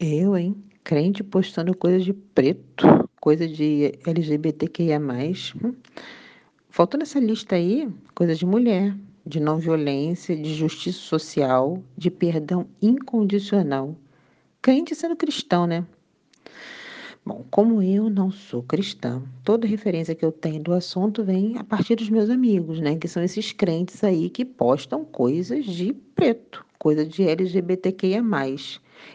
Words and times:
Eu, 0.00 0.36
hein? 0.36 0.54
Crente 0.84 1.24
postando 1.24 1.76
coisa 1.76 1.98
de 1.98 2.12
preto, 2.12 2.86
coisa 3.20 3.48
de 3.48 3.92
LGBTQIA+. 4.06 5.00
Faltou 6.70 7.00
nessa 7.00 7.18
lista 7.18 7.56
aí 7.56 7.92
coisa 8.14 8.32
de 8.32 8.46
mulher, 8.46 8.96
de 9.26 9.40
não 9.40 9.58
violência, 9.58 10.36
de 10.36 10.54
justiça 10.54 11.00
social, 11.00 11.82
de 11.96 12.12
perdão 12.12 12.68
incondicional. 12.80 13.96
Crente 14.62 14.94
sendo 14.94 15.16
cristão, 15.16 15.66
né? 15.66 15.84
Bom, 17.28 17.44
como 17.50 17.82
eu 17.82 18.08
não 18.08 18.30
sou 18.30 18.62
cristã, 18.62 19.22
toda 19.44 19.66
referência 19.66 20.14
que 20.14 20.24
eu 20.24 20.32
tenho 20.32 20.62
do 20.62 20.72
assunto 20.72 21.22
vem 21.22 21.58
a 21.58 21.62
partir 21.62 21.94
dos 21.94 22.08
meus 22.08 22.30
amigos, 22.30 22.80
né? 22.80 22.96
Que 22.96 23.06
são 23.06 23.22
esses 23.22 23.52
crentes 23.52 24.02
aí 24.02 24.30
que 24.30 24.46
postam 24.46 25.04
coisas 25.04 25.66
de 25.66 25.92
preto, 25.92 26.64
coisa 26.78 27.04
de 27.04 27.28
LGBTQIA. 27.28 28.22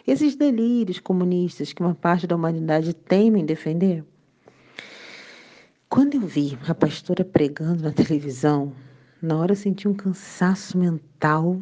Esses 0.06 0.36
delírios 0.36 1.00
comunistas 1.00 1.72
que 1.72 1.82
uma 1.82 1.96
parte 1.96 2.24
da 2.24 2.36
humanidade 2.36 2.94
teme 2.94 3.40
em 3.40 3.44
defender. 3.44 4.04
Quando 5.88 6.14
eu 6.14 6.20
vi 6.20 6.56
a 6.68 6.72
pastora 6.72 7.24
pregando 7.24 7.82
na 7.82 7.90
televisão, 7.90 8.72
na 9.20 9.36
hora 9.36 9.50
eu 9.50 9.56
senti 9.56 9.88
um 9.88 9.94
cansaço 9.94 10.78
mental. 10.78 11.60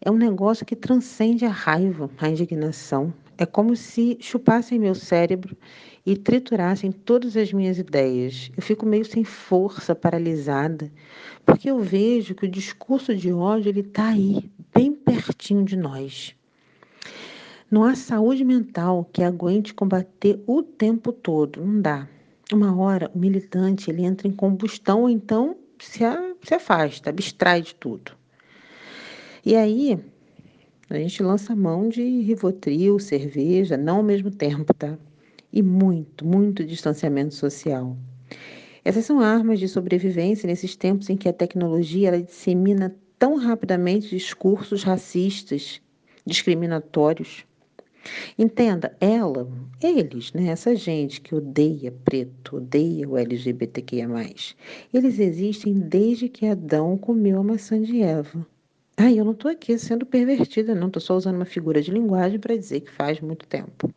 É 0.00 0.10
um 0.10 0.16
negócio 0.16 0.66
que 0.66 0.74
transcende 0.74 1.44
a 1.44 1.50
raiva, 1.50 2.10
a 2.18 2.28
indignação, 2.28 3.14
é 3.38 3.44
como 3.44 3.76
se 3.76 4.16
chupassem 4.20 4.78
meu 4.78 4.94
cérebro 4.94 5.56
e 6.04 6.16
triturassem 6.16 6.92
todas 6.92 7.36
as 7.36 7.52
minhas 7.52 7.78
ideias. 7.78 8.50
Eu 8.56 8.62
fico 8.62 8.86
meio 8.86 9.04
sem 9.04 9.24
força, 9.24 9.94
paralisada, 9.94 10.90
porque 11.44 11.70
eu 11.70 11.80
vejo 11.80 12.34
que 12.34 12.46
o 12.46 12.50
discurso 12.50 13.14
de 13.14 13.32
ódio 13.32 13.68
ele 13.68 13.80
está 13.80 14.08
aí, 14.08 14.50
bem 14.74 14.92
pertinho 14.92 15.64
de 15.64 15.76
nós. 15.76 16.34
Não 17.70 17.82
há 17.82 17.96
saúde 17.96 18.44
mental 18.44 19.08
que 19.12 19.22
aguente 19.22 19.74
combater 19.74 20.40
o 20.46 20.62
tempo 20.62 21.12
todo, 21.12 21.60
não 21.60 21.80
dá. 21.80 22.08
Uma 22.52 22.76
hora 22.78 23.10
o 23.12 23.18
militante 23.18 23.90
ele 23.90 24.04
entra 24.04 24.28
em 24.28 24.32
combustão 24.32 25.02
ou 25.02 25.10
então 25.10 25.56
se, 25.80 26.00
se 26.42 26.54
afasta, 26.54 27.10
abstrai 27.10 27.60
de 27.60 27.74
tudo. 27.74 28.12
E 29.44 29.56
aí 29.56 29.98
a 30.88 30.98
gente 30.98 31.22
lança 31.22 31.56
mão 31.56 31.88
de 31.88 32.02
Rivotril, 32.02 32.98
cerveja, 32.98 33.76
não 33.76 33.98
ao 33.98 34.02
mesmo 34.02 34.30
tempo, 34.30 34.72
tá? 34.72 34.96
E 35.52 35.62
muito, 35.62 36.24
muito 36.24 36.64
distanciamento 36.64 37.34
social. 37.34 37.96
Essas 38.84 39.04
são 39.04 39.20
armas 39.20 39.58
de 39.58 39.66
sobrevivência 39.66 40.46
nesses 40.46 40.76
tempos 40.76 41.10
em 41.10 41.16
que 41.16 41.28
a 41.28 41.32
tecnologia 41.32 42.08
ela 42.08 42.22
dissemina 42.22 42.94
tão 43.18 43.36
rapidamente 43.36 44.10
discursos 44.10 44.84
racistas, 44.84 45.80
discriminatórios. 46.24 47.44
Entenda, 48.38 48.96
ela, 49.00 49.50
eles, 49.82 50.32
né, 50.32 50.46
essa 50.46 50.76
gente 50.76 51.20
que 51.20 51.34
odeia 51.34 51.90
preto, 52.04 52.58
odeia 52.58 53.08
o 53.08 53.16
LGBTQIA+, 53.16 54.06
eles 54.94 55.18
existem 55.18 55.74
desde 55.74 56.28
que 56.28 56.46
Adão 56.46 56.96
comeu 56.96 57.40
a 57.40 57.42
maçã 57.42 57.82
de 57.82 58.02
Eva. 58.02 58.46
Ah, 58.98 59.12
eu 59.12 59.24
não 59.26 59.32
estou 59.32 59.50
aqui 59.50 59.78
sendo 59.78 60.06
pervertida, 60.06 60.74
não. 60.74 60.86
Estou 60.86 61.02
só 61.02 61.16
usando 61.16 61.36
uma 61.36 61.44
figura 61.44 61.82
de 61.82 61.90
linguagem 61.90 62.38
para 62.38 62.56
dizer 62.56 62.80
que 62.80 62.90
faz 62.90 63.20
muito 63.20 63.46
tempo. 63.46 63.92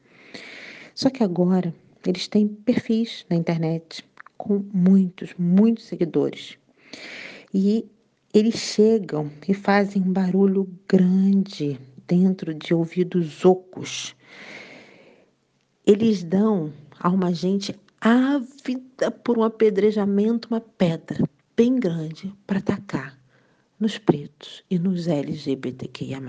Só 0.94 1.09
que 1.09 1.23
agora 1.23 1.73
eles 2.05 2.28
têm 2.28 2.47
perfis 2.47 3.25
na 3.30 3.38
internet 3.38 4.03
com 4.38 4.61
muitos, 4.73 5.33
muitos 5.38 5.86
seguidores. 5.86 6.58
E 7.53 7.86
eles 8.33 8.55
chegam 8.55 9.31
e 9.47 9.53
fazem 9.53 10.02
um 10.02 10.11
barulho 10.11 10.67
grande 10.88 11.80
dentro 12.05 12.53
de 12.53 12.73
ouvidos 12.73 13.45
ocos. 13.45 14.14
Eles 15.86 16.23
dão 16.23 16.73
a 17.00 17.09
uma 17.09 17.33
gente 17.33 17.73
ávida 18.02 19.09
por 19.11 19.38
um 19.38 19.44
apedrejamento, 19.44 20.50
uma 20.50 20.59
pedra 20.59 21.23
bem 21.55 21.76
grande 21.76 22.33
para 22.45 22.59
atacar 22.59 23.17
nos 23.80 23.98
pretos 23.98 24.66
e 24.70 24.78
nos 24.78 25.08
LGBTQIA+. 25.08 26.20